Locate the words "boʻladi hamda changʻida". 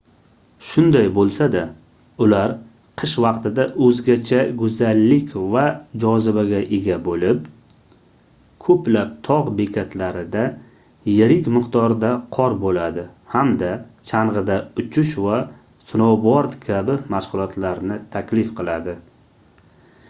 12.65-14.55